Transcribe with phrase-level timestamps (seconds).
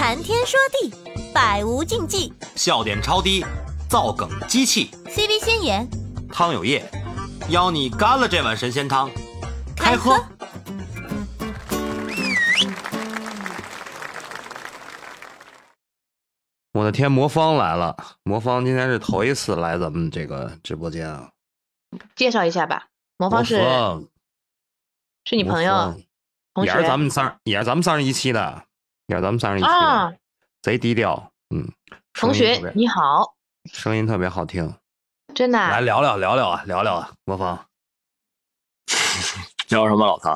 [0.00, 0.90] 谈天说地，
[1.30, 2.32] 百无禁忌。
[2.56, 3.44] 笑点超低，
[3.86, 4.90] 造梗机器。
[5.04, 5.86] CV 先言，
[6.32, 6.90] 汤有业，
[7.50, 9.10] 邀你干了这碗神仙汤，
[9.76, 10.18] 开喝。
[16.72, 17.94] 我的天，魔方来了！
[18.22, 21.28] 魔方今天是头一次来咱们这个直播间啊。
[22.16, 22.86] 介绍一下吧。
[23.18, 24.02] 魔方是魔
[25.26, 25.94] 是你朋友
[26.54, 28.64] 同学也是咱们三，也是咱们三十一期的，
[29.10, 30.12] 也是咱们三人一起，啊，
[30.62, 31.32] 贼低调。
[31.52, 31.68] 嗯，
[32.14, 33.34] 同学你好，
[33.72, 34.72] 声音特别好听。
[35.34, 37.66] 真的啊来聊聊聊聊啊，聊聊啊，魔方。
[39.68, 40.32] 聊什么老唐？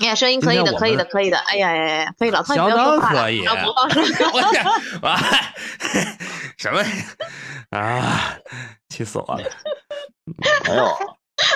[0.00, 1.38] 哎呀，声音可以的，可以的，可以的。
[1.38, 4.02] 哎呀哎呀哎呀，可以，老唐你相不要说话了当可以让魔方说。
[4.34, 4.64] 我天，
[5.02, 5.54] 哎，
[6.58, 6.82] 什么
[7.70, 8.36] 啊？
[8.90, 9.42] 气死我了！
[10.68, 10.94] 没有，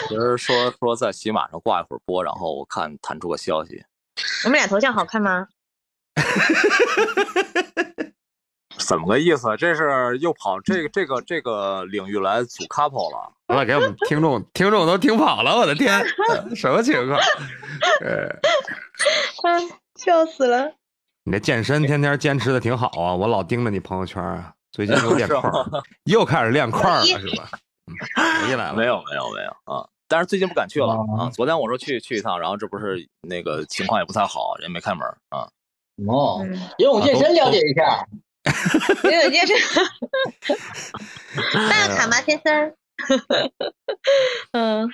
[0.09, 3.85] 其实说说在喜马上挂一会儿播，然后我看弹出个消息，
[4.45, 5.47] 我们俩头像好看吗？
[8.79, 9.57] 怎么个意思？
[9.57, 13.33] 这是又跑这个这个这个领域来组 couple 了？
[13.47, 16.05] 完了，给我们听众听众都听跑了，我的天，
[16.55, 17.19] 什么情况？
[18.05, 18.29] 呃，
[19.45, 20.73] 嗯，笑死了。
[21.25, 27.49] 你这健身天天坚持的挺好啊，我老盯着你朋友圈啊，最近又练块儿，又开始练块儿了是吧？
[28.17, 29.89] 嗯，回来了，没有没有没有啊！
[30.07, 31.31] 但是最近不敢去了啊。
[31.33, 35.49] 昨天我说去去一趟，然后这不是那个情况也不太好，人没开门啊。
[36.07, 38.07] 哦，嗯，游泳健身了解一下。
[39.05, 39.57] 游泳健身。
[41.69, 42.75] 办卡吗，先生？
[44.53, 44.91] 嗯，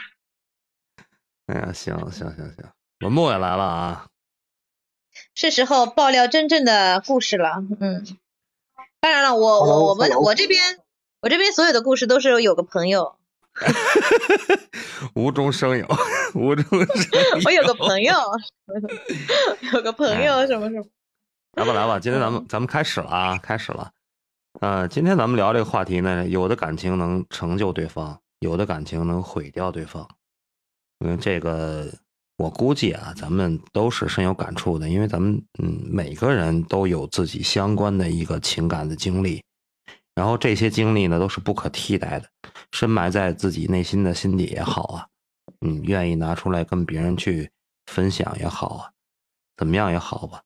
[1.47, 2.71] 哎呀，行行行行，
[3.01, 4.07] 文木也来了啊，
[5.35, 7.63] 是时候爆料真正的故事了。
[7.81, 8.05] 嗯，
[9.01, 10.79] 当然了，我我我们我这边
[11.21, 13.17] 我这边所有的故事都是有个朋友，
[15.15, 15.87] 无中生有，
[16.35, 17.41] 无中生有。
[17.45, 18.15] 我有个朋友，
[19.73, 20.85] 有个朋友什么什么。
[21.55, 23.91] 来吧来吧，今天咱们咱们开始了啊，开始了。
[24.61, 30.09] 呃，今天咱们聊这个话题呢，有的感情能成就对方，有的感情能毁掉对方。
[31.05, 31.87] 嗯，这个
[32.37, 39.43] 我估计啊，咱们都是深有感触的，因为咱们嗯每个人都有自己相关的一个情感的经历，
[40.15, 42.29] 然后这些经历呢都是不可替代的，
[42.73, 45.07] 深埋在自己内心的心底也好啊，
[45.61, 47.51] 嗯，愿意拿出来跟别人去
[47.87, 48.91] 分享也好啊，
[49.57, 50.43] 怎么样也好吧，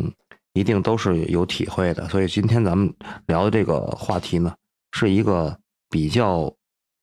[0.00, 0.12] 嗯。
[0.56, 2.94] 一定都是有体会的，所以今天咱们
[3.26, 4.54] 聊的这个话题呢，
[4.92, 5.58] 是一个
[5.90, 6.54] 比较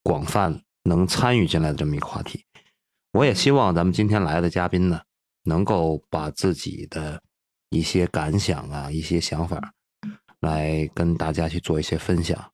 [0.04, 2.46] 广泛能参与进来的这么一个话题。
[3.12, 5.02] 我也希望咱们今天来的嘉宾呢，
[5.44, 7.22] 能够把自己的
[7.72, 9.74] 一些感想啊、一些想法，
[10.40, 12.54] 来跟大家去做一些分享。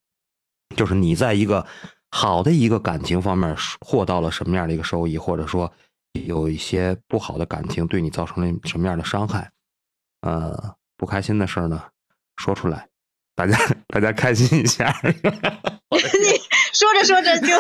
[0.76, 1.64] 就是你在一个
[2.12, 5.72] 好的一个感情方面获到了什么样的一个收益，或者说
[6.26, 9.52] 有一些不好的感情对你造成了什么样的伤害，
[10.22, 10.76] 呃。
[11.00, 11.80] 不开心的事儿呢，
[12.38, 12.90] 说出来，
[13.36, 14.92] 大家大家开心一下。
[15.06, 16.37] 你
[16.78, 17.48] 说着说着就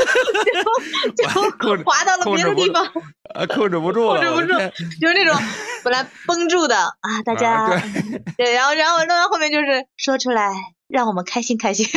[1.17, 2.85] 就就滑到了别的地方，
[3.33, 4.57] 啊，控制不住了，控制不住，
[5.01, 5.35] 就是那种
[5.83, 10.53] 本来绷住的啊，大家、啊、对对，然后然后弄到后面就是说出来，
[10.88, 11.88] 让我们开心开心。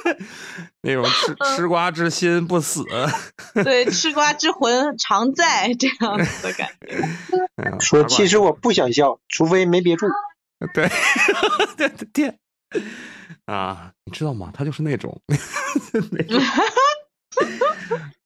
[0.80, 2.84] 那种吃吃瓜之心不死，
[3.62, 7.76] 对，吃瓜之魂常在这样子的感觉。
[7.84, 10.06] 说其实我不想笑，除非没憋住。
[10.72, 10.88] 对，
[11.76, 12.38] 对对天
[13.46, 14.52] 啊，你知道吗？
[14.54, 15.20] 他就是那种，
[16.12, 16.40] 那种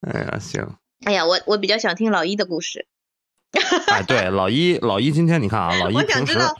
[0.00, 0.66] 哎呀，行。
[1.06, 2.86] 哎呀，我我比较想听老一的故事。
[3.88, 6.54] 哎，对，老一，老一，今天你看啊，老一我想知道，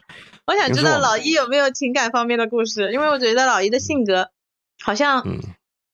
[0.47, 4.31] 我想知道老一有没有情感方面的故事，因为我觉得老一的性格
[4.83, 5.25] 好像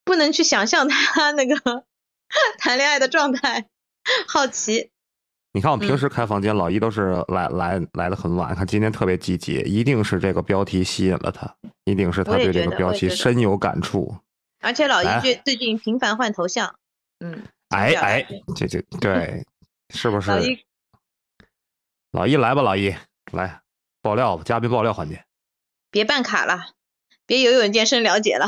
[0.05, 1.55] 不能去想象他那个
[2.59, 3.67] 谈恋爱的状态，
[4.27, 4.91] 好奇。
[5.57, 8.55] 你看我平时开房间，老一都是来来来的很晚。
[8.55, 11.51] 看今天特别积极，一定是这个标题吸引了他，
[11.85, 14.15] 一定是他对这个标题深有感触。
[14.61, 16.75] 而且老一最最近频繁换头像，
[17.21, 19.43] 嗯，哎哎，这这对，
[19.89, 20.31] 是不是？
[20.37, 20.59] 老一，
[22.13, 22.95] 老一来吧，老一
[23.33, 23.63] 来
[24.03, 25.25] 爆料吧，嘉宾爆料环节。
[25.91, 26.67] 别办卡了，
[27.27, 28.47] 别游泳健身了解了。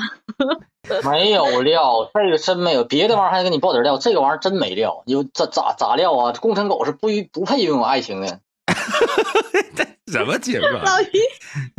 [1.04, 5.02] 没有料，这个真没有，别的玩意儿还给你爆点料，这个玩意儿真没料。
[5.04, 6.32] 你咋咋咋料啊？
[6.40, 8.40] 工程狗是不不配拥有爱情的。
[10.10, 10.82] 什么情况？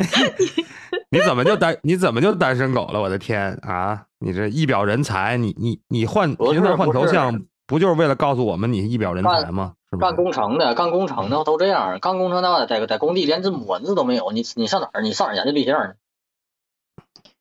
[1.09, 3.01] 你怎么就单你怎么就单身狗了？
[3.01, 4.03] 我的天啊！
[4.19, 9.73] 你这一表人才，你你你换平时换头像，不就是为了告诉我们你一表人才吗？
[9.89, 15.01] 是干工程的，干工程的都这样，干工程的在在工地连只母蚊子都没有，你你上哪儿？
[15.01, 15.93] 你上哪儿研究对象呢？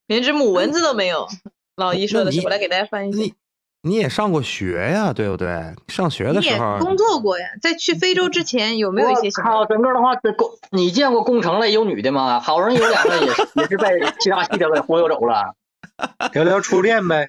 [0.08, 1.28] 连只母蚊子都没有。
[1.76, 3.18] 老姨说的是，我来给大家翻译一下。
[3.18, 3.34] 你
[3.82, 5.72] 你也上过学呀，对不对？
[5.86, 9.64] 上学的时候工作过呀，在去非洲之前有没有一些什么？
[9.66, 12.40] 整个的话，这工你见过工程类有女的吗？
[12.40, 13.86] 好容易有两个也是也是被
[14.18, 15.54] 其他系的给忽悠走了。
[16.34, 17.28] 聊聊初恋呗，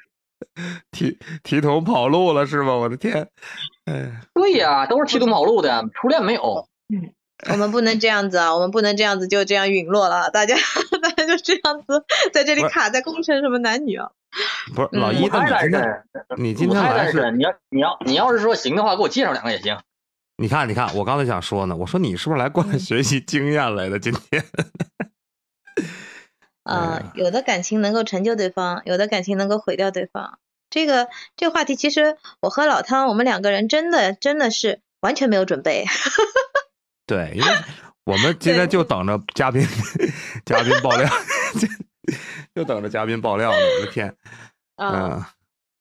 [0.92, 2.76] 提提桶跑路了是吗？
[2.76, 3.28] 我的天，
[3.86, 6.68] 哎，对呀，都是提桶跑路的，初恋没有。
[6.92, 7.14] 嗯，
[7.52, 10.99] 我们不能这样子啊，我们不能这样子就这样陨落了，大家大家
[11.38, 14.10] 就这样子在这里卡在工程什么男女啊？
[14.76, 15.40] 不是老一，你今
[15.72, 16.04] 天
[16.38, 19.78] 你今天来是你要你要你要是说行的话，给我介绍两个也行。
[20.38, 24.00] 你看你看，我刚才想说呢，我说你是不是来过来学习经验来的？
[24.00, 24.46] 今天，
[26.64, 30.40] 啊，有的感情能够成就对方，有的感情能够毁掉对方。
[30.70, 35.86] 这个这个话题，其实我和老汤，我们两个人真的真的是完全没有准备。
[37.08, 37.48] 对，因为
[38.10, 39.66] 我们今天就等着嘉宾
[40.44, 41.08] 嘉宾爆料。
[42.56, 43.58] 就等着嘉宾爆料呢！
[43.58, 44.16] 我的天，
[44.78, 45.24] 嗯，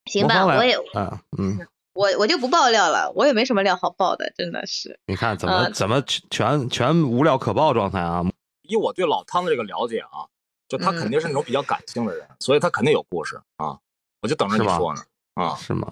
[0.04, 5.00] 行吧，我也，嗯嗯， 我我就不爆料了，我也没什么料好爆的，真的是。
[5.06, 8.22] 你看怎么怎么全全无料可爆状态啊？
[8.62, 10.28] 以我对老汤的这个了解啊，
[10.68, 13.78] 就他肯定是那种比较感性的人，所以他肯定有故事啊！
[14.20, 15.00] 我就等着你说呢，
[15.34, 15.90] 啊，是吗？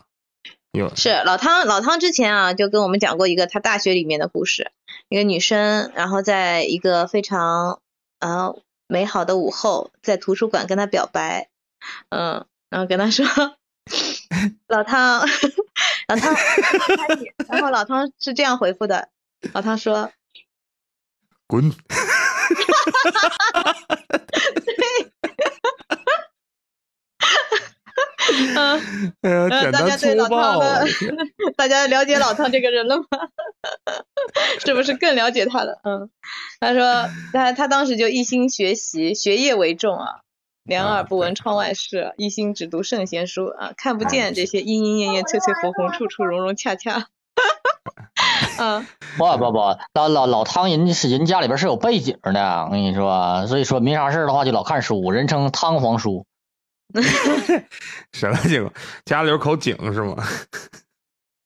[0.77, 4.71] 有是老汤老汤之前啊就跟我们讲过一个他大学里面的故事，
[5.09, 7.81] 一个女生，然后在一个非常
[8.19, 8.53] 啊。
[8.89, 11.49] 美好的午后，在图书馆跟他表白，
[12.11, 13.27] 嗯，然后跟他说，
[14.69, 15.27] 老汤，
[16.07, 16.33] 老汤，
[17.49, 19.09] 然后老汤是这样回复的，
[19.53, 20.13] 老汤说，
[21.49, 21.77] 滚，对，
[29.23, 30.85] 嗯，大家对老汤的，
[31.57, 33.05] 大家了解老汤这个人了吗？
[34.65, 35.81] 是不是更了解他了？
[35.85, 36.11] 嗯，
[36.61, 40.21] 他说他他当时就一心学习，学业为重啊，
[40.65, 47.07] 两耳不闻窗外事，一心只读圣贤书啊，看不见这些莺莺燕燕、翠翠红红、处处融融洽洽。
[48.59, 48.87] 嗯，
[49.19, 49.59] 不不不，
[49.95, 56.25] 老老老汤人家是人家里边是有背景的，我跟你说，所以说没啥事的话就老看书，人称汤皇叔。
[58.13, 58.71] 什么景？
[59.05, 60.17] 家里有口井是吗？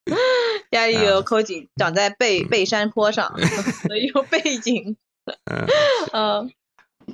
[0.70, 3.34] 家里有口井，长在背背山坡上，
[3.87, 4.96] 所以有背景。
[6.12, 6.50] 嗯，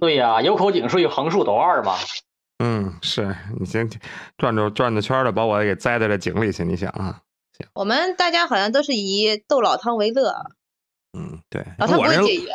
[0.00, 1.96] 对呀，有口井，所以横竖都二嘛。
[2.58, 3.88] 嗯，是你先
[4.38, 7.20] 转着转着圈的把我给栽在这井里去，你想啊？
[7.58, 7.66] 行。
[7.74, 10.34] 我们大家好像都是以逗老汤为乐。
[11.12, 11.64] 嗯，对。
[11.78, 12.48] 老汤不会介意。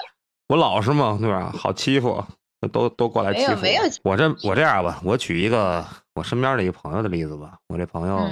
[0.47, 1.51] 我老实嘛，对吧？
[1.57, 2.23] 好欺负，
[2.69, 3.65] 都都过来欺负。
[4.03, 7.57] 我这我这样吧，我举一个我身边的一个朋友的例子吧。
[7.67, 8.29] 我这朋友，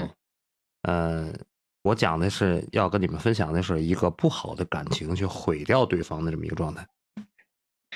[0.84, 1.34] 嗯。
[1.81, 6.86] 我讲的是要跟你们分享的是一个不好的感情去毁掉对方的这么一个状态。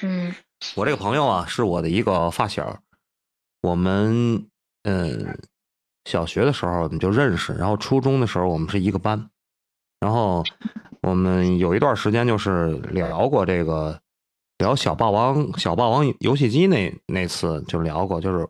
[0.01, 0.33] 嗯，
[0.75, 2.79] 我这个朋友啊是我的一个发小，
[3.62, 4.47] 我们
[4.83, 5.38] 嗯
[6.06, 9.29] 小学的时候我们就认识，然后初中的时候我们是一个班，
[10.00, 10.45] 然后
[11.01, 14.00] 我们有一段时间就是聊过这个
[14.63, 18.48] 聊小霸王小霸王游戏机那那次就聊过，就是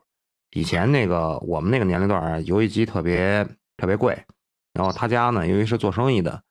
[0.51, 3.43] 以前那个我们那个年龄段啊游戏机特别
[3.77, 4.15] 特别贵。
[4.73, 6.43] 然后他家呢，由于是做生意的，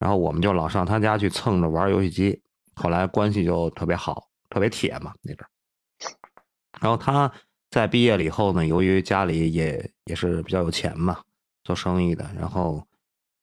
[0.00, 2.42] 然后我们就老上他家去蹭着玩游戏机。
[2.74, 5.46] 后来关系就特别好，特别铁嘛那阵。
[6.80, 7.30] 然后他
[7.70, 11.20] 在毕业了以后呢，由于家里也也是比较有钱嘛，
[11.62, 12.84] 做生意的，然后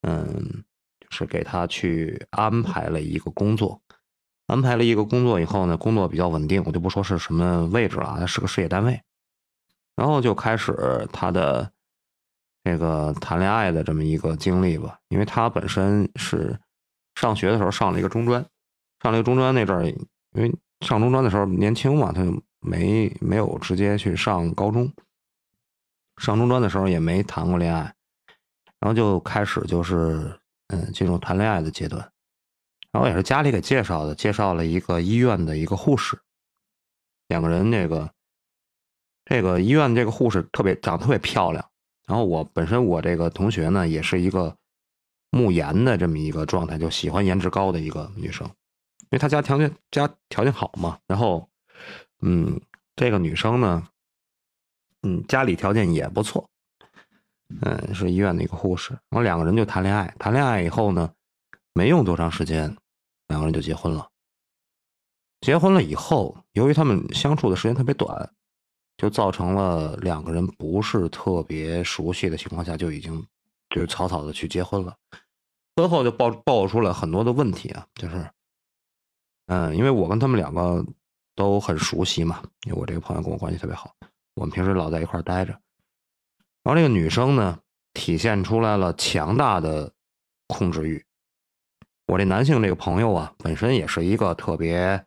[0.02, 0.64] 嗯，
[1.00, 3.82] 就是给他去安排了一个工作，
[4.48, 9.02] 安排了一个工作以后呢，工作比较稳定，我就不说是什么位置了，是个事业单位。
[9.96, 11.72] 然后就开始他的。
[12.64, 16.60] 这个谈恋爱的这么一个经历吧，因为他本身是
[17.16, 18.46] 上学的时候上了一个中专，
[19.02, 24.92] 上了一个中专那阵儿，因为上中专的时候年轻嘛，他就没没有直接去上高中。
[26.18, 27.84] 上中专的时候也没谈过恋爱，
[28.82, 30.38] 然后就开始就是
[30.68, 32.12] 嗯进入谈恋爱的阶段，
[32.98, 36.20] 然后也是家里给介绍的，介绍了一个医院的一个护士，
[37.28, 38.10] 两个人这个
[39.24, 41.64] 这个医院这个护士特别长得特别漂亮。
[42.08, 44.58] 然后我本身我这个同学呢，也是一个
[45.30, 50.98] 慕颜的这么一个状态，就喜欢颜值高的一个女生，因为她家条件家条件好嘛。
[51.06, 51.48] 然后，
[52.24, 52.60] 嗯，
[52.96, 53.88] 这个女生呢，
[55.04, 56.50] 嗯，家里条件也不错，
[57.62, 58.94] 嗯，是医院的一个护士。
[58.94, 61.14] 然后两个人就谈恋爱，谈恋爱以后呢，
[61.76, 62.76] 没用多长时间，
[63.28, 64.10] 两个人就结婚了。
[65.42, 68.32] 结婚了以后，由于他们相处的时间特别短。
[69.00, 73.24] 就造成了两个人不是特别熟悉的情况下就已经
[73.70, 74.98] 就是草草的去结婚了，
[75.76, 78.28] 婚后就爆爆出了很多的问题啊，就是，
[79.46, 80.84] 嗯，因为我跟他们两个
[81.36, 83.94] 都很熟悉嘛，因为我这个朋友跟我关系特别好，
[84.34, 85.52] 我们平时老在一块儿待着，
[86.64, 87.60] 然后这个女生呢
[87.94, 89.94] 体现出来了强大的
[90.48, 91.06] 控制欲。
[92.08, 94.98] 我这男性这个朋友啊，本身也是一个特别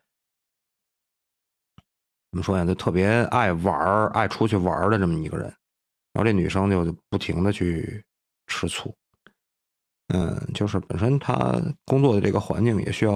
[2.30, 2.64] 怎么说呀？
[2.64, 5.46] 就特别爱玩爱出去玩的这么一个人。
[6.12, 8.04] 然后这女生就不停的去
[8.46, 8.94] 吃醋。
[10.08, 13.14] 嗯，就是本身他工作的这个环境也需要，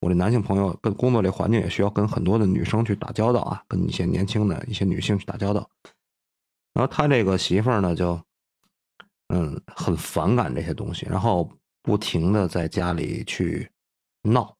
[0.00, 5.68] 我这男性朋友跟工作这环境也需要跟很多的女生去打交道啊，跟一些年轻的一些女性去打交道。
[6.74, 8.20] 然后他这个媳妇儿呢，就
[9.28, 11.50] 嗯很反感这些东西，然后
[11.88, 13.66] 不停的在家里去
[14.20, 14.54] 闹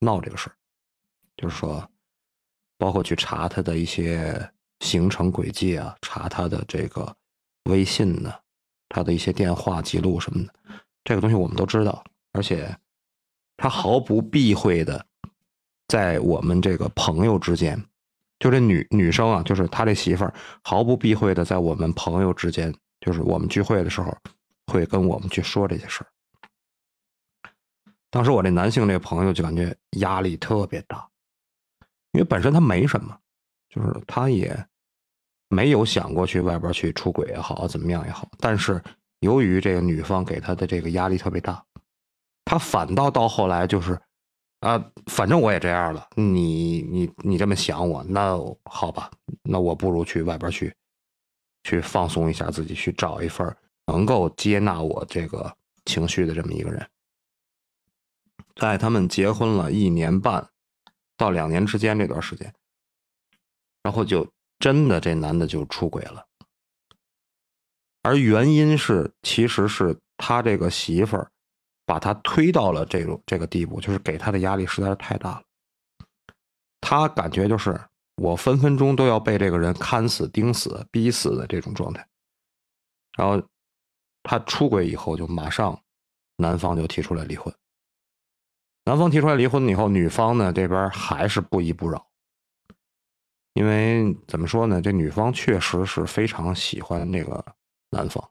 [0.00, 0.52] 闹这个事儿，
[1.36, 1.88] 就是说，
[2.76, 7.14] 包括去查他的一些行程轨迹啊，查他的这个
[7.70, 8.34] 微信呢，
[8.88, 10.52] 他的一些电话记录什么的。
[11.04, 12.76] 这个东西我们都知道，而且
[13.56, 15.06] 他毫不避讳的
[15.86, 17.80] 在我们这个朋友之间，
[18.40, 20.34] 就这女女生啊，就是他这媳妇儿，
[20.64, 24.12] 毫不避讳的在我们朋友之间，就是我们聚会的时候，
[24.66, 26.08] 会跟我们去说这些事儿。
[28.12, 31.04] 当时我这男性这朋友就感觉压力特别大，
[32.12, 33.18] 因为本身他没什么，
[33.68, 34.56] 就是他也
[35.48, 38.80] 没有想过去外边去出轨也好，怎么样也好，但是。
[39.22, 41.64] 由于这个女方给他的这个压力特别大，
[42.44, 43.96] 他反倒到后来就是，
[44.58, 49.08] 啊，反正我也这样了，你你你这么想我，那好吧，
[49.44, 50.74] 那我不如去外边去，
[51.62, 56.84] 去放松一下自己，去找一份能够接纳我这个情绪的这么一个人。
[58.54, 60.50] 在他们结婚了一年半
[61.16, 62.52] 到两年之间这段时间，
[63.82, 64.28] 然后就
[64.58, 66.26] 真的这男的就出轨了。
[68.02, 71.30] 而原因是，其实是他这个媳妇儿
[71.86, 75.42] 把他推到了这种这个地步，就是给他的压力实在是太大了。
[76.80, 77.80] 他感觉就是
[78.16, 82.04] 我分分钟都要被这个人看死、盯死、逼死的这种状态。
[83.16, 83.40] 然后
[84.24, 85.80] 他出轨以后，就马上
[86.36, 87.54] 男方就提出来离婚。
[88.84, 92.06] 男方提出来离婚以后，女方呢这边还是不依不饶，
[93.54, 97.44] 因为怎么说呢，这女方确实是非常喜欢那个。
[97.94, 98.26] 男方，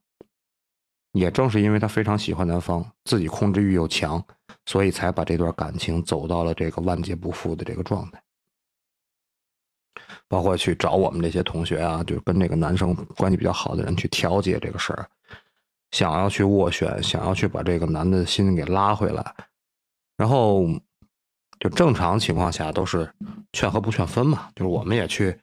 [1.12, 4.26] 也正是因为他非常喜欢男方，自己控制欲又强，
[4.66, 8.20] 所以才把这段感情走到了这个万劫不复的这个状态。
[10.28, 15.08] 包括去找我们这些同学啊，就跟这个男生关系比较好的人去调解这个事儿，
[15.92, 19.36] 想要去斡旋，想要去把这个男的心给拉回来。
[20.22, 20.68] 然后，
[21.60, 23.12] 就正常情况下都是
[23.54, 25.36] 劝和不劝分嘛，就是我们也去。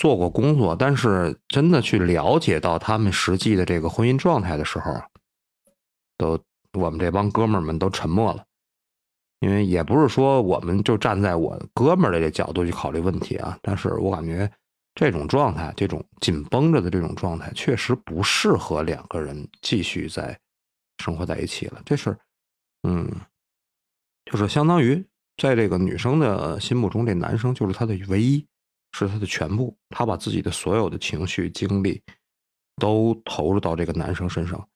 [0.00, 4.92] 做过工作，但是真的去了解到他们实际的这个婚姻状态的时候，
[6.16, 6.38] 都
[6.74, 8.44] 我们这帮哥们儿们都沉默了，
[9.40, 14.48] 因为也不是说我们就站在我哥们儿的这角度去考虑问题啊，但是我感觉
[14.94, 20.38] 这种状态，这种紧绷着的这种状态，确实不适合两个人继续在
[21.02, 21.82] 生活在一起了。
[21.84, 22.16] 这是，
[22.84, 23.10] 嗯，
[24.30, 25.04] 就是相当于
[25.36, 28.46] 在这个女生的心目中，这男生就是她的唯一。
[28.92, 32.02] 是她的全部，她把自己的所有的情绪、精力
[32.76, 34.66] 都投入到这个男生身上，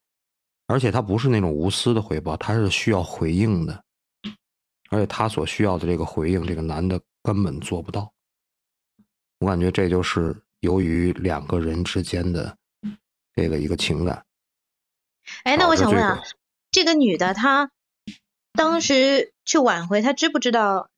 [0.66, 3.82] 而且她不是那种无私的回报，她是需要回应的，
[4.90, 8.12] 而且她所需要的这个回应，这个男的根本做不到。
[9.38, 12.54] 我感觉这就是由于两个人之间的
[13.34, 14.22] 这个一个情感。
[15.44, 16.22] 哎，那我想问啊，
[16.70, 17.70] 这个女的她
[18.52, 20.88] 当时去挽回，他知不知道？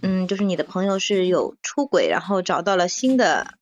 [0.00, 3.54] 嗯，就是你的朋友是有出轨，然后找到了新的，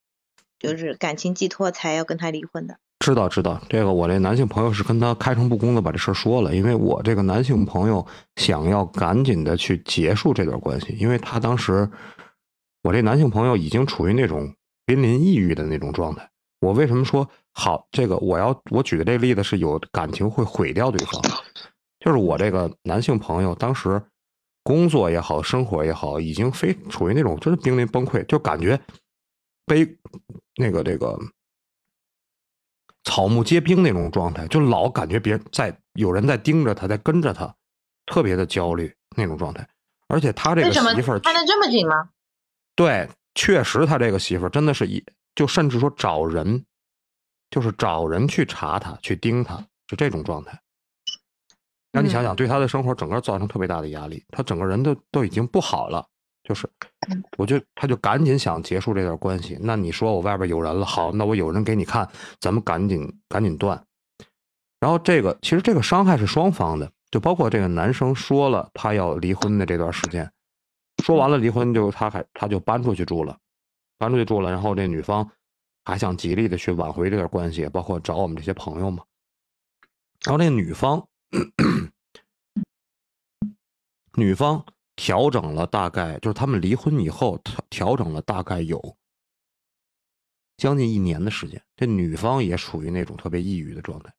[0.58, 2.76] 就是感情寄托，才要跟他离婚的。
[2.98, 11.88] 知道知道，这个我这男性朋友是跟他开诚布公的把这事儿说了，因为我这个男性朋友想要赶紧的去结束这段关系，因为他当时
[12.82, 16.28] 我这男性朋友已经处于那种濒临抑郁的那种状态。
[16.60, 17.86] 我为什么说好？
[17.92, 21.22] 这个我要我举的这个例子是有感情会毁掉对方，
[22.06, 24.00] 就是我这个男性朋友当时。
[24.62, 28.76] 工作也好，生活也好，已经非处于那种真是濒临崩溃，就感觉
[29.64, 29.86] 被
[30.56, 31.16] 那个这个
[33.04, 37.54] 草木皆兵那种状态，就老感觉别人在有人在盯着他，在跟着他，
[38.06, 39.64] 特别的焦虑那种状态。
[40.08, 42.10] 而且他这个媳妇儿看得这么紧吗？
[42.74, 45.00] 对，确实他这个媳妇儿真的是一
[45.36, 46.64] 就甚至说找人，
[47.50, 50.60] 就是找人去查他，去盯他，就这种状态。
[51.96, 56.06] 那你想想，对他的生活整个造成特别大的压力，他整个人都都已经不好了。
[56.44, 56.68] 就是，
[57.38, 59.58] 我就他就赶紧想结束这段关系。
[59.62, 62.06] 那你说我外边有人了，好，那我有人给你看，
[62.38, 63.82] 咱们赶紧赶紧断。
[64.78, 70.30] 然后这个其实这个伤害是双方的，就包括这个男生说了他要离婚的这段时间，
[71.02, 73.36] 说完了离婚就他还他就搬出去住了，
[73.96, 74.50] 搬出去住了。
[74.50, 75.28] 然后这女方
[75.84, 79.02] 还想极力的去挽回这段关系，包括找我们这些朋友嘛。
[80.24, 81.08] 然后那个女方，
[84.16, 84.64] 女方
[84.94, 88.96] 调整了大概，就是他们离婚以后调调整了大概有
[90.56, 91.62] 将近一年的时间。
[91.76, 94.10] 这女方也属于那种特别抑郁的状态，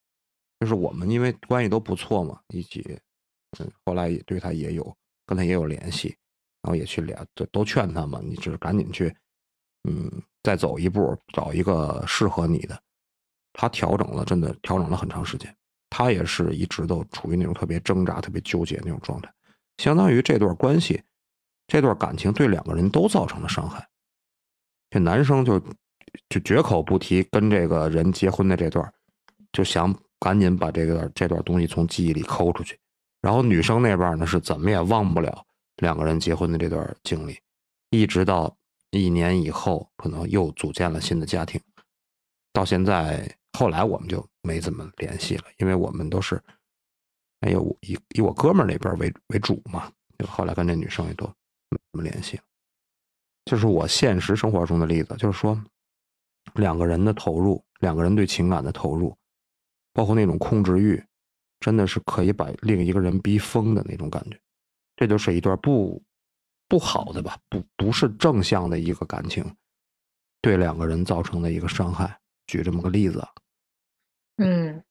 [0.60, 3.00] 就是我们因为关系都不错嘛，一起，
[3.60, 4.96] 嗯，后来也对他也有
[5.26, 6.16] 跟他也有联系，
[6.62, 9.16] 然后也去聊，都劝他嘛，你就是赶紧去，
[9.90, 12.80] 嗯，再走一步，找一个适合你的。
[13.54, 15.58] 他调整了，真的调整了很长时间。
[15.90, 19.34] 他也是一直都处于那种特别挣扎、特别纠结那种状态，
[19.78, 21.02] 相当于这段关系、
[21.66, 23.88] 这段感情对两个人都造成了伤害。
[24.90, 25.60] 这男生就
[26.30, 28.94] 就绝口不提跟这个人结婚的这段，
[29.52, 32.78] 就想赶紧把这个这段东西从记忆里抠出去。
[33.22, 35.46] 然后女生那边呢，是怎么也忘不了
[35.78, 37.40] 两个人结婚的这段经历，
[37.90, 38.56] 一直到
[38.92, 41.60] 一年以后，可能又组建了新的家庭，
[42.52, 43.37] 到现在。
[43.58, 46.40] 后来我们就没怎么联系了，因为我们都是，
[47.40, 49.92] 哎呦，以以我哥们儿那边为为主嘛。
[50.20, 52.40] 就后来跟这女生也都没怎么联系。
[53.46, 55.60] 就是我现实生活中的例子，就是说，
[56.54, 59.18] 两个人的投入，两个人对情感的投入，
[59.92, 61.04] 包括那种控制欲，
[61.60, 64.40] 真的是可以把另一个人逼疯的那种感觉。
[64.96, 66.00] 这就是一段不
[66.68, 69.44] 不好的吧，不不是正向的一个感情，
[70.44, 72.20] 对两个人造成的一个伤害。
[72.46, 73.28] 举这么个例子。
[74.38, 74.84] 嗯，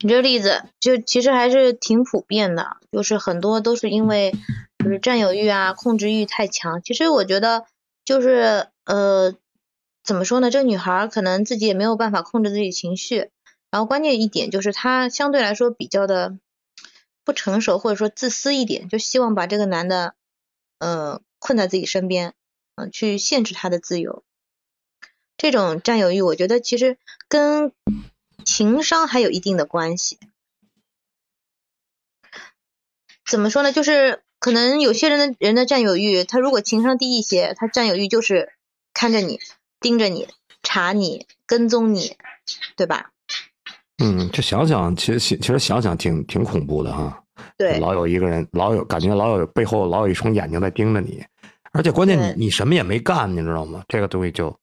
[0.00, 4.32] 你这个例子就其实还是挺普遍的，就是很多都是因为
[4.78, 6.80] 就是占有欲啊、控制欲太强。
[6.82, 7.66] 其实我觉得
[8.04, 9.34] 就是呃，
[10.04, 10.50] 怎么说呢？
[10.50, 13.30] 这个女孩可能自己也没有办法控制自己情绪，
[13.70, 16.38] 然后关键一点就是她相对来说比较的
[17.24, 20.14] 不成熟，或者说自私一点，就希望把这个男的
[20.78, 22.34] 呃困在自己身边，
[22.76, 24.22] 嗯，去限制他的自由。
[25.36, 27.72] 这种占有欲，我觉得其实跟
[28.44, 30.18] 情商还有一定的关系。
[33.28, 33.72] 怎么说呢？
[33.72, 38.52] 就是可能有些人的人的占有欲，他如果情商低一些，他占有欲就是
[38.92, 39.38] 看着你、
[39.80, 40.28] 盯着你、
[40.62, 42.16] 查你、跟踪你，
[42.76, 43.12] 对吧？
[44.02, 47.22] 嗯，这想想，其实其实想想挺挺恐怖的哈。
[47.56, 51.24] 对，老有一个人，老有感觉，老有背后老有一双眼睛在盯着你，
[51.72, 53.84] 而且关键你你什么也没干，你知道吗？
[53.88, 54.58] 这个东西就，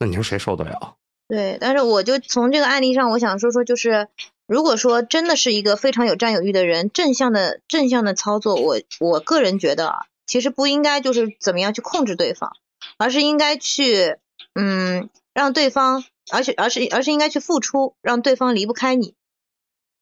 [0.00, 0.96] 那你说谁受得了？
[1.28, 4.08] 对，但是我就从这个案例上，我想说说，就是
[4.46, 12.52] 如果说真的是一个非常有占有欲的人，正向的正向的操作，我我个人觉得，啊，其实不应该就是怎么样去控制对方，
[12.96, 14.18] 而是应该去
[14.54, 19.14] 嗯让对方，而且而是而是应该去付出，让对方离不开你，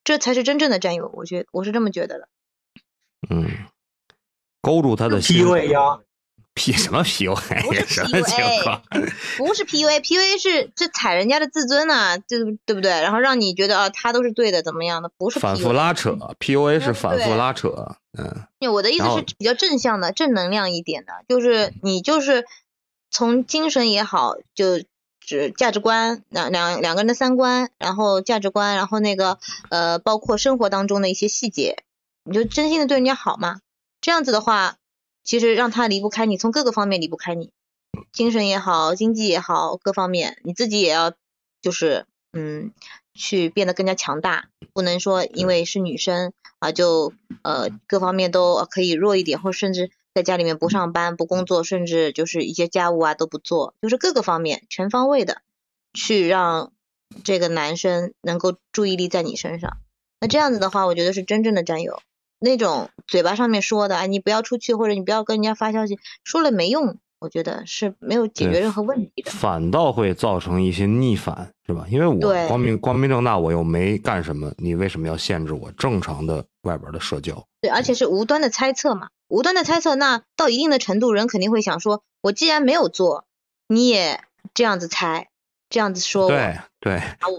[0.05, 1.11] 这才是真正的占有。
[1.15, 2.29] 我觉我是这么觉得的。
[3.31, 3.49] 嗯，
[4.61, 5.43] 勾住他的心。
[6.55, 7.63] P 什么 PUA？
[7.67, 8.81] 不是 PUA，
[9.39, 12.91] 不是 PUA，PUA 是这踩人家的自尊呐，对对不对？
[12.91, 15.11] 然后让你觉得啊，他都是对的，怎么样的？
[15.19, 18.47] 不是反复拉扯，PUA 是反复拉扯，嗯。
[18.73, 22.47] 我的意思是比较正向的、正能量一点的，就是你就是
[23.11, 24.81] 从精神也好，就
[25.21, 29.39] 指价值观，两两两个人的三观，然后价值观，然后那个
[29.71, 31.83] 呃，包括生活当中的一些细节，
[32.25, 33.59] 你就真心的对人家好嘛？
[34.01, 34.77] 这样子的话。
[35.25, 37.51] 其实让他离不开你，从各个方面离不开你，
[38.13, 41.15] 精神也好，经济也好，各方面你自己也要
[41.63, 42.73] 就是嗯，
[43.15, 55.41] 去变得更加强大，不能说因为是女生啊就呃各方面都可以弱一点，或甚至在家里面不上班不工作，甚至就是一些家务啊都不做，就是各个方面全方位的
[55.95, 56.73] 去让
[57.23, 59.79] 这个男生能够注意力在你身上，
[60.21, 62.03] 那这样子的话，我觉得是真正的占有。
[62.39, 71.87] 那种嘴巴上面说的，哎，你不要出去，或者你不要跟人家发消息，说了没用，我觉得是没有解决任何问题的，反倒会造成一些逆反，是吧？
[71.89, 72.19] 因为我
[72.49, 77.47] 光明光明正大，我又没干什么，你为什么要限制我正常的外边的社交？
[77.63, 83.25] 对，而且是无端的猜测嘛，无端的猜测，那到一定的程度，人肯定会想说，我既然没有做，
[83.69, 84.21] 你也
[84.53, 85.29] 这样子猜，
[85.71, 87.37] 这样子说，对对，那我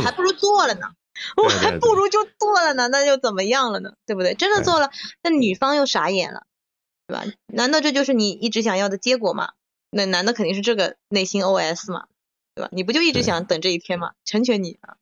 [0.00, 0.90] 还不如做了呢。
[1.36, 3.92] 我还不如就做了呢，那又怎么样了呢？
[4.06, 4.34] 对不对？
[4.34, 4.90] 真的做了，
[5.22, 6.46] 那女方又傻眼了，
[7.06, 7.24] 对吧？
[7.46, 9.52] 难道这就是你一直想要的结果吗？
[9.90, 12.06] 那男的肯定是这个内心 OS 嘛，
[12.54, 12.68] 对吧？
[12.72, 14.12] 你不就一直想等这一天吗？
[14.24, 14.96] 成全你啊，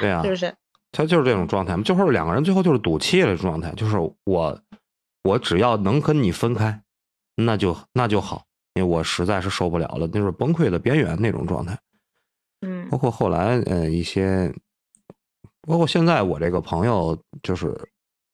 [0.00, 0.54] 对啊，是不是？
[0.92, 4.60] 他就是这种状态嘛，就是两个人最后就是赌气了状态，就是我
[5.22, 6.82] 我只要能跟你分开，
[7.36, 11.78] 那就那就好，因为我实在是受不了了，就是崩溃的边缘那种状态。
[12.60, 14.52] 嗯，包括后来呃一些。
[15.68, 17.78] 包括现在我这个朋友，就是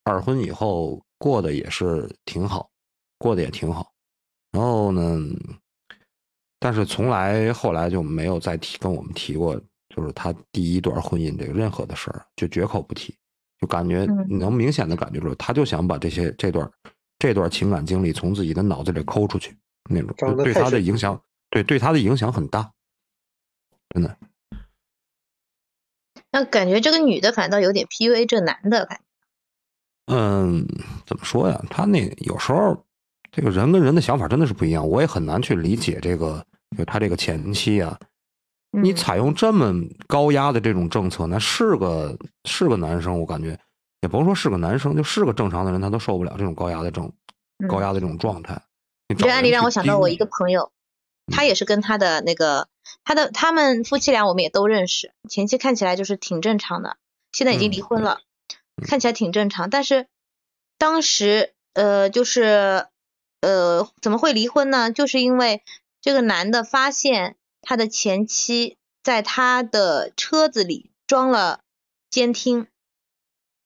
[0.04, 2.70] 二婚以后过得也是挺好，
[3.18, 3.92] 过得也挺好。
[4.52, 5.18] 然后呢，
[6.60, 13.12] 但是从来后来就没有再提跟我们提过就是他第一段婚姻这个任何的事儿，就绝口不提，
[13.60, 16.70] 就感觉你能明显的感觉出来，他就想把这些这段
[17.18, 19.56] 这段情感经历从自己的脑子里抠出去，
[19.90, 21.20] 那种对他的影响，
[21.50, 22.70] 对对他的影响很大，
[23.88, 24.16] 真的。
[26.34, 29.04] 那感觉这个女的反倒有点 PUA 这男的感觉。
[30.12, 30.66] 嗯，
[31.06, 31.64] 怎么说呀？
[31.70, 32.84] 他那有时候
[33.30, 36.44] 这个人跟人的想法真的是不一样，我也很难去理解这个，
[36.76, 37.96] 就他这个前妻啊。
[38.72, 39.72] 你采用这么
[40.08, 43.56] 高压的这种政策，那是个是个男生，我感觉
[44.00, 47.08] 也甭说是个男生，就是个正常的人，他都受不了这种高压的政
[47.68, 48.60] 高压的这种状态。
[49.16, 50.72] 这案例让我想到我一个朋友，
[51.32, 52.66] 他也是跟他的那个
[53.04, 56.96] 他的他们夫妻俩，我们也都认识，前妻看起来就是挺正常的，
[57.32, 58.20] 现在已经离婚了，
[58.86, 59.70] 看起来挺正常。
[59.70, 60.06] 但是
[60.78, 62.86] 当时呃，就是
[63.40, 64.90] 呃，怎么会离婚呢？
[64.90, 65.62] 就是因为
[66.00, 67.36] 这个男的发现。
[67.66, 71.60] 他的前妻在他的车子里装了
[72.10, 72.66] 监听，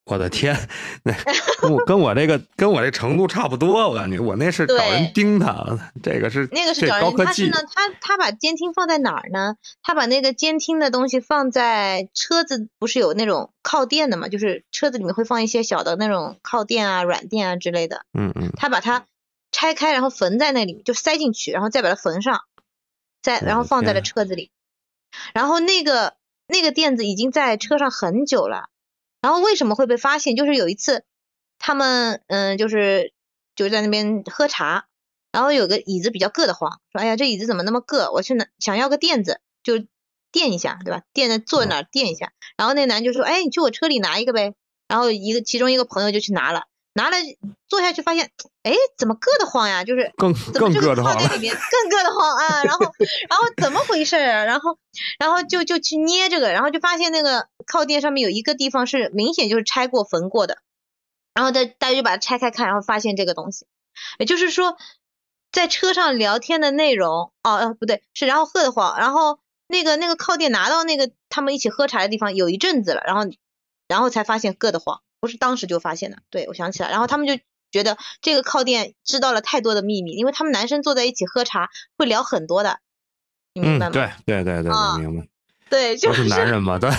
[0.09, 0.57] 我的天，
[1.03, 1.13] 那
[1.61, 9.57] 跟我跟我这个跟我这程度差不多，我感觉我那是找人盯他，这个是那个是找人，他是呢，他他把监听放在哪儿呢？
[9.83, 14.29] 他把那个监听的东西放在车子，不是有那种靠垫的嘛？
[14.29, 18.07] 就是车子里面会放一些小的那种靠垫啊、软垫啊之类的。
[18.19, 18.51] 嗯嗯。
[18.57, 19.07] 他把它
[19.53, 22.41] 拆开，然后缝在那里，就塞进去，然后再把它缝上。
[23.21, 24.53] 再，然后放在了车子里，
[25.35, 26.15] 然后那个
[26.47, 28.69] 那个垫子已经在车上很久了，
[29.21, 30.37] 然后为什么会被发现？
[30.37, 31.05] 就是有一次
[31.59, 33.13] 他们嗯，就是
[33.57, 34.87] 就在那边喝茶，
[35.33, 38.13] 然后有个椅子比较硌得慌，说哎呀这椅子怎么那么硌？
[38.13, 39.75] 我去拿想要个垫子，就
[40.31, 41.03] 垫一下，对吧？
[41.13, 44.55] 垫在坐哪垫一下，然后那男就说哎你去我车里拿一个呗，
[44.87, 46.65] 然后一个其中一个朋友就去拿了。
[46.99, 47.19] 拿来
[47.69, 48.29] 坐下去发现，
[48.65, 49.85] 哎，怎么硌得慌呀？
[49.85, 52.65] 就是更更硌得慌在里面更硌得慌啊！
[52.65, 52.81] 然后
[53.31, 54.45] 然后怎么回事啊？
[54.45, 54.77] 然后
[55.21, 60.59] 然后就就去捏这个，然后就发现那个靠垫上面有一个地方是明显就是拆过缝过的，
[61.35, 63.67] 然后大大家就把它拆开看，然后发现这个东西，
[64.19, 64.77] 也就是说
[65.53, 73.23] 在车上聊天的内容，哦呃不对，是然后硌得慌，然后那个那个靠垫拿到那个他们一起喝茶的地方有一阵子了，然后
[73.87, 75.01] 然后才发现硌得慌。
[75.21, 77.39] 不是当时就发现的，对我想起来，然后他们就
[77.71, 82.79] 觉得这个靠垫知道了太多的秘密，因为他们男生坐在一起喝茶会聊很多的，
[83.55, 83.93] 你明白吗？
[83.93, 85.27] 对对对对，明白。
[85.71, 86.91] 对，就是男人嘛，对，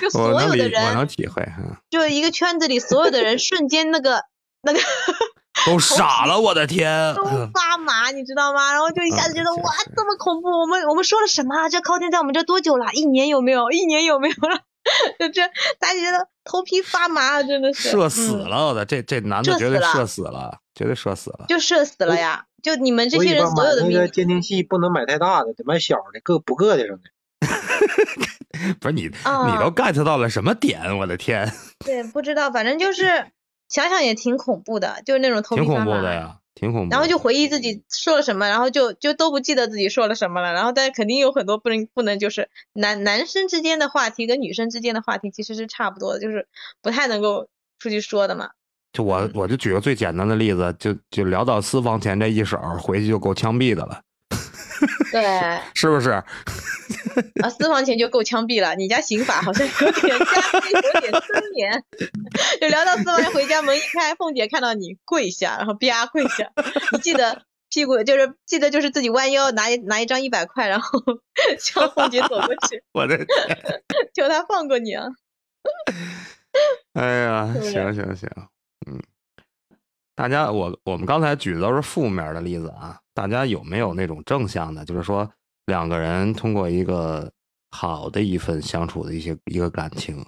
[0.00, 1.46] 就 所有的人我能体会，
[1.90, 4.24] 就一个圈子里所有的人瞬间那个
[4.62, 4.80] 那个
[5.66, 8.72] 都傻了，我的天，都发麻，你知道吗？
[8.72, 10.48] 然后就一下子觉得哇，这么恐怖！
[10.62, 11.68] 我们我们说了什么？
[11.68, 12.86] 这靠垫在我们这多久了？
[12.94, 13.70] 一年有没有？
[13.70, 14.60] 一年有没有了？
[15.20, 15.42] 就这，
[15.78, 18.68] 大家觉得头皮发麻，真的是射死了！
[18.68, 22.44] 我的这这男的绝对射死了，绝对射死了，就射死了呀！
[22.62, 26.98] 就你们这些人所有的那个监听器不能买太大的，得买小的，硌不硌的。
[28.80, 29.10] 不是你，你
[29.58, 30.96] 都 get 到了什么点？
[30.98, 31.52] 我的天！
[31.84, 33.26] 对，不知道，反正就是
[33.68, 35.74] 想想也挺恐怖的，就是那种头皮发麻。
[35.74, 36.38] 挺恐怖的呀。
[36.54, 40.52] 挺恐怖，然后就回忆自己说了什么，然后就就都不记得自己说了什么了。
[40.52, 46.46] 然后但肯定有很多不能不能就是男男生之间的话题跟女生之间的话题其实是差不多的，就是
[46.82, 48.50] 不太能够出去说的嘛。
[48.92, 54.02] 就我我就举个最简单的例子，就就聊到私房钱这一手，回去就够枪毙的了。
[55.10, 56.10] 对， 是不是？
[56.10, 58.74] 啊，私房钱就够枪毙了。
[58.74, 61.84] 你家刑法好像有点加倍，有点 森严。
[62.60, 66.50] 就聊到私房钱，回家门一开，凤姐看到你跪下，然后啪跪下。
[66.92, 71.00] 你记得屁股就是记得就是自己弯腰拿一拿一张一百块，然后
[71.58, 72.82] 向凤姐走过去。
[72.92, 73.18] 我的，
[74.14, 75.06] 求他放过你啊！
[76.92, 78.28] 哎呀，行行行，
[78.86, 79.00] 嗯，
[80.14, 82.98] 大家我我们刚才举的都是负面的例子啊。
[83.14, 84.84] 大家有没有那种正向的？
[84.84, 85.30] 就是说，
[85.66, 87.30] 两个人通过一个
[87.70, 90.24] 好的一份相处的一些一个感情，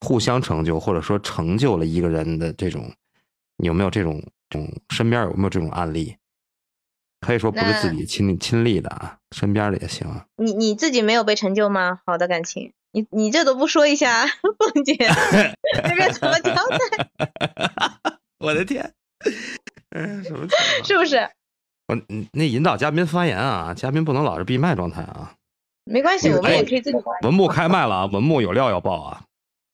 [0.00, 2.92] 互相成就，或者说成就了一个人的这种，
[3.58, 6.16] 有没有这种种身边有没有这种案例？
[7.20, 10.08] 可以说不是自己亲亲历的啊，身边的也行。
[10.36, 12.00] 你你自己没有被成就吗？
[12.04, 18.18] 好的感情，你你这都不说一下，凤姐这边怎么交代？
[18.40, 18.92] 我的天，
[19.90, 20.48] 嗯，什么？
[20.82, 21.30] 是不是？
[21.92, 25.32] 我那引导嘉宾发言啊，嘉宾不能老是闭麦状态啊。
[25.84, 26.98] 没关系，我们也可以自己。
[27.22, 29.22] 文木开麦了啊，文木有料要爆啊。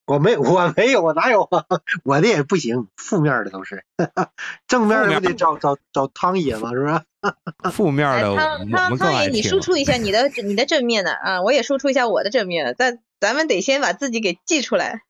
[0.06, 1.64] 我没，我没有，我哪有啊？
[2.02, 3.84] 我的也不行，负面的都是，
[4.66, 7.02] 正面的得找找找汤爷吗，是不是？
[7.70, 8.34] 负面的，
[8.70, 15.02] 汤汤爷，你输出一下你的你的正面的啊，我也输出一下我的正面的，但咱们得先把自己给记出来。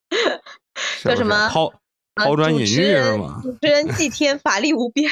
[1.05, 1.49] 叫什么？
[1.49, 1.73] 抛
[2.16, 3.40] 抛砖引玉是吗？
[3.44, 5.09] 主持人祭天，法力无边。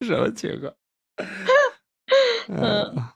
[0.06, 0.72] 什么情况？
[2.48, 3.08] 嗯，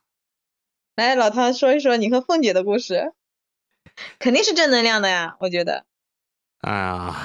[0.97, 3.13] 来，老汤说一说你和凤姐的故事，
[4.19, 5.87] 肯定是正能量的呀，我觉得。
[6.59, 7.17] 哎呀，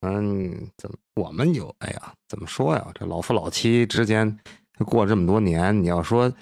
[0.00, 1.74] 我们怎么我们有？
[1.80, 2.90] 哎呀，怎么说呀？
[2.94, 4.38] 这老夫老妻之间
[4.86, 6.32] 过这么多年，你要说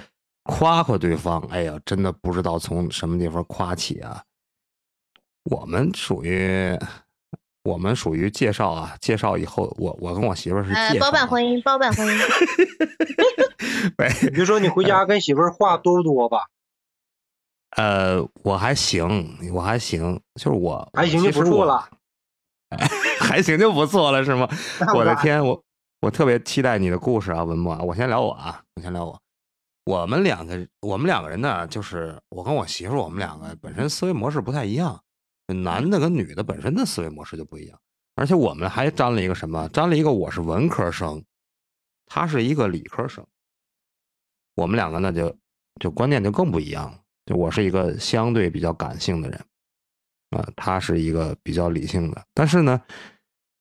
[0.44, 4.22] 夸夸对方，哎呀，真的不知道从什么地方夸起啊。
[5.44, 6.78] 我们属于。
[7.66, 12.16] 我们属于介绍啊，介绍以后，我我跟我媳妇儿是包办婚姻，包办婚姻。
[14.30, 16.46] 你就说你回家跟媳妇儿话多不多吧？
[17.76, 21.88] 呃，我还行，我还行，就是我还行就不错了，
[23.20, 24.48] 还行就不错了，是吗？
[24.94, 25.60] 我的天，我
[26.00, 27.76] 我特别期待你的故事啊，文墨。
[27.78, 29.18] 我先聊我啊，我先聊我。
[29.84, 35.00] 我们两个，我们两个人呢，就是我跟我媳妇儿，我们两个本身思维模式不太一样。
[35.54, 37.78] 男的跟女的本身的思维模式就不一样，
[38.14, 39.68] 而且我们还沾了一个什么？
[39.68, 41.24] 沾了一个我是文科生，
[42.06, 43.26] 他是一个理科生。
[44.54, 45.36] 我们两个那就
[45.80, 47.00] 就观念就更不一样了。
[47.26, 49.44] 就我是一个相对比较感性的人，
[50.30, 52.26] 啊，他是一个比较理性的。
[52.32, 52.80] 但是呢，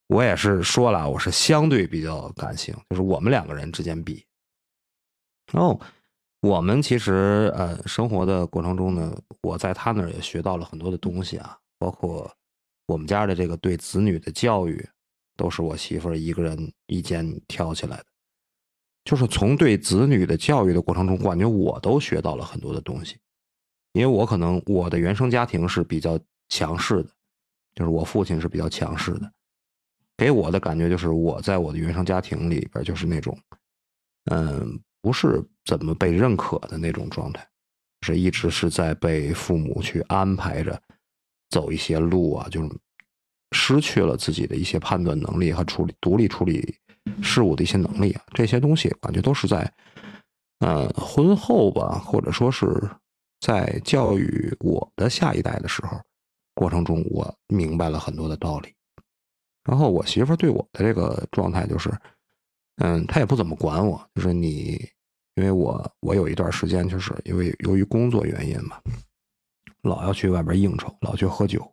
[0.08, 4.26] 我也是说了，我是相对比较感性，就是我们两个人之间比。
[5.52, 5.80] 然后
[6.41, 11.60] 我们其实呃生活的过程中呢，我在他那儿也学到了很多的东西啊。
[11.86, 12.36] 包括
[12.88, 14.84] 我们家的这个对子女的教育，
[15.38, 18.06] 都是我媳妇儿一个人一肩挑起来的。
[19.04, 23.19] 就是从对子女的教育的过程中，感觉我都学到了很多的东西。
[23.93, 26.19] 因为我可能我的原生家庭是比较
[26.50, 27.10] 强势的，
[27.76, 29.32] 就是我父亲是比较强势的，
[30.17, 33.38] 给我的感觉就是我在我的原生家庭里边就是那种，
[34.32, 37.48] 嗯，不是怎么被认可的那种状态，
[38.02, 40.82] 是一直是在被父母去安排着。
[41.56, 42.70] 走一些路啊，就是
[43.52, 46.76] 失去了自己的一些判断能力和处理独立处理
[47.24, 49.74] 事物的一些能力啊，这些东西感觉都是在
[50.60, 52.68] 呃婚后吧，或者说是
[53.39, 55.98] 在教育我的下一代的时候
[56.56, 58.74] 过程中，我明白了很多的道理。
[59.63, 61.89] 然后我媳妇对我的这个状态就是，
[62.84, 64.74] 嗯，她也不怎么管我，就是你，
[65.36, 68.78] 因为我我有一段时间就是因为由于工作原因嘛。
[69.86, 71.71] 老要去外边应酬，老去喝酒，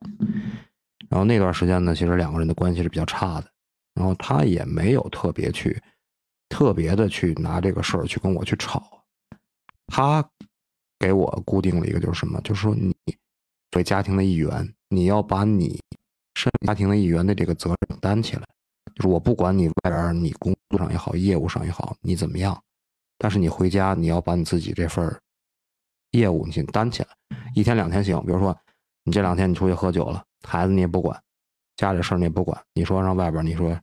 [1.09, 3.48] 然后那段时间呢，其实两个人的关系是比较差的。
[3.94, 5.79] 然后他也没有特别去，
[6.48, 9.05] 特别的去拿这个事儿去跟我去吵。
[9.88, 10.27] 他
[10.98, 12.94] 给我固定了一个就是什么，就是说你
[13.70, 15.79] 作为家庭的一员，你要把你
[16.35, 18.42] 身家庭的一员的这个责任担起来。
[18.94, 22.59] 就是我不管你外边你工作上也好，业务上也好，你怎么样，
[23.18, 25.05] 但是你回家你要把你自己这份
[26.12, 27.09] 业务你先担起来。
[27.55, 28.57] 一天两天行，比如说
[29.05, 31.22] 你这两天你出去喝酒了，孩子你也不管，
[31.77, 32.59] 家里事儿你也不管。
[32.72, 33.79] 你说让外边你说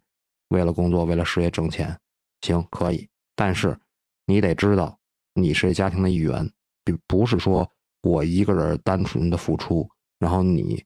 [0.47, 1.95] 为了工作为了事业挣钱，
[2.41, 3.77] 行可以，但是
[4.25, 4.97] 你得知道
[5.33, 6.49] 你是家庭的一员，
[6.83, 7.69] 并不是说
[8.01, 9.87] 我一个人单纯的付出，
[10.17, 10.83] 然后你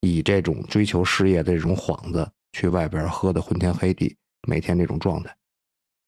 [0.00, 4.16] 以这种追求事业的这种幌子去外边喝的昏天黑地，
[4.48, 5.36] 每天这种状态，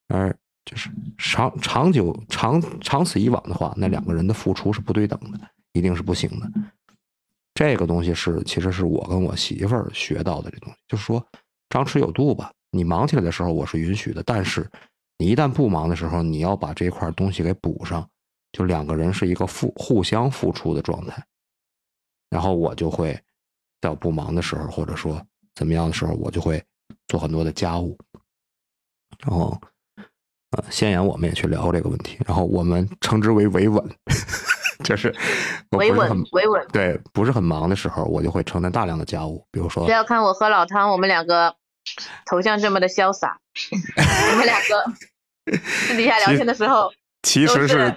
[0.08, 0.34] 而。
[0.64, 5.40] 就是长长久长长此以往的话，那两个人的付出是不对等的，
[5.72, 6.48] 一定是不行的。
[7.52, 11.24] 这个东西是，其实是我跟我媳妇儿学到的这东西，就是说
[11.68, 12.52] 张弛有度吧。
[12.70, 14.70] 你忙起来的时候，我是允许的，但是
[15.18, 18.08] 你一旦不忙的时候，你要把这块东西给补上。
[18.52, 21.22] 就两个人是一个付互相付出的状态，
[22.30, 23.18] 然后我就会
[23.80, 25.20] 在我不忙的时候，或者说
[25.54, 26.62] 怎么样的时候，我就会
[27.08, 27.98] 做很多的家务，
[29.18, 29.60] 然后。
[30.56, 33.82] 呃，先言我们也去聊过这个问题，然后我们称之为维稳，
[34.84, 35.14] 就是
[35.70, 36.66] 维稳维稳。
[36.72, 39.84] 对，不是很忙的时候，我就会承担大量的家务，比如说。
[39.84, 41.54] 不要看我和老汤，我们两个
[42.26, 43.38] 头像这么的潇洒，
[44.32, 47.94] 我们两个私底下聊天的时候，其实是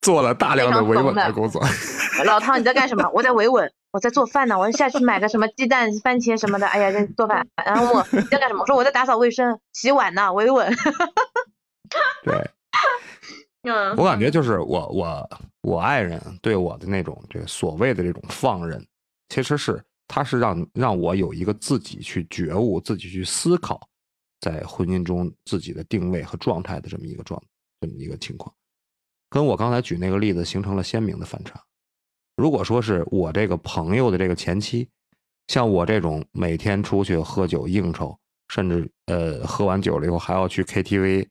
[0.00, 1.60] 做了大量的维稳的工作。
[2.24, 3.10] 老汤，你在干什么？
[3.12, 6.66] 我在维稳，我在做饭呢，我要下去买个什么鸡蛋、番茄什么的。
[6.68, 7.46] 哎呀，在做饭。
[7.64, 8.60] 然后我你在干什么？
[8.62, 10.72] 我说我在打扫卫生、洗碗呢，维稳。
[13.62, 15.30] 对，我感觉就是我我
[15.62, 18.84] 我爱人对我的那种这个所谓的这种放任，
[19.28, 23.80] 其实是他是让让我有一个自己去觉悟、自己去思考，
[24.40, 27.42] 在婚姻中自己的定位和状态的这么一个状
[27.80, 28.54] 这么一个情况，
[29.28, 31.60] 跟我刚才举那个例子形成了鲜明的反差。
[32.36, 34.88] 如果说是我这个朋友的这个前妻，
[35.48, 38.16] 像我这种每天出去喝酒应酬，
[38.48, 41.26] 甚至呃喝完酒了以后还要去 KTV。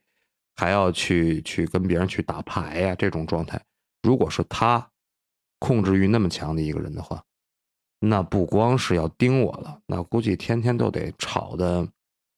[0.56, 3.62] 还要去去跟别人去打牌呀，这种状态，
[4.04, 4.92] 如果是他
[5.60, 7.24] 控制欲那么强的一个人的话，
[8.00, 11.88] 那不光是要盯我了，那估计天天都得吵得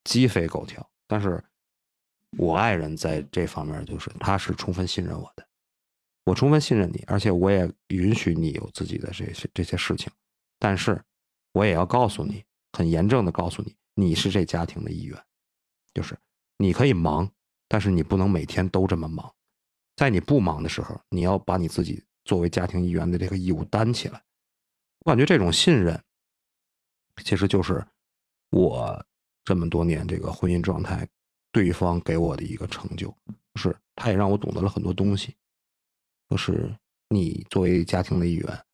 [0.04, 0.88] 鸡飞狗跳。
[1.08, 1.44] 但是，
[2.38, 5.48] 我爱人在这方面就是他是充分信任我的，
[6.26, 10.12] 我充分信任你，而且我也允许你有自己的这些这些事情，
[10.60, 11.02] 但是
[11.54, 15.18] 我也要告诉你，很严正的告诉你，你是这家庭的一员，
[15.94, 16.18] 就是
[16.58, 17.30] 你可以忙，
[17.68, 19.34] 但是你不能每天都这么忙，
[19.96, 24.24] 在你不忙的时候，你要把你自己作为家庭一员的这个义务担起来。
[25.00, 26.02] 我感觉这种信任，
[27.24, 27.86] 其实就是
[28.52, 29.06] 我
[29.44, 31.08] 这么多年这个婚姻状态。
[31.50, 33.12] 对方给我的一个成就，
[33.56, 35.34] 是他也让我懂得了很多东西。
[36.30, 36.72] 就是
[37.10, 38.66] 你作为家庭的一员，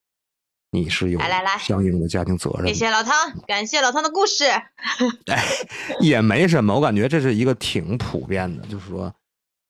[0.74, 2.68] 你是有来来来相应的家庭责任。
[2.68, 3.14] 谢谢老汤，
[3.46, 4.46] 感谢老汤的故事。
[5.28, 5.46] 哎，
[6.02, 9.14] 也没什么，我感觉这是一个挺普遍的，就是说，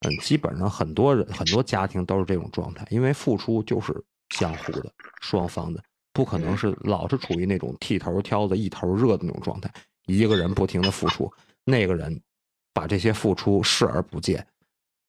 [0.07, 3.93] 嗯，基本上很多人很多家庭都是这种状态，因为付出就是
[4.29, 4.89] 相互的，
[5.21, 9.69] 双方的，不可能是老是处于那种剃头挑子一头热的那种状态，
[10.05, 11.31] 一个人不停的付出，
[11.65, 12.21] 那个人。
[12.75, 14.47] 把这些付出视而不见，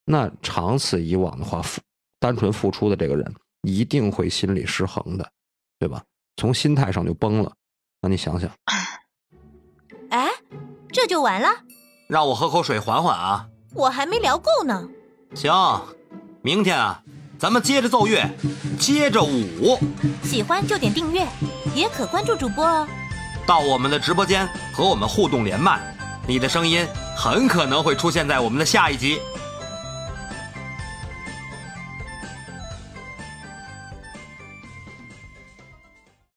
[0.05, 1.81] 那长此以往的话，付
[2.21, 5.33] 单纯付出的这个人一定会心理失衡的，
[5.85, 6.03] 对吧？
[6.39, 7.53] 从心态上就崩了。
[8.01, 8.51] 那你想想，
[10.09, 10.31] 哎，
[10.91, 11.49] 这就完了？
[12.09, 13.47] 让我喝口水缓缓啊！
[13.75, 14.89] 我还没聊够呢。
[15.35, 15.53] 行，
[16.41, 17.03] 明天啊，
[17.39, 18.27] 咱们接着奏乐，
[18.81, 19.79] 接着舞。
[20.23, 21.27] 喜欢就点订阅，
[21.75, 22.89] 也可关注主播哦。
[23.47, 25.95] 到我们的直播间和我们互动连麦。
[26.27, 29.21] 你的声音很可能会出现在我们的下一集。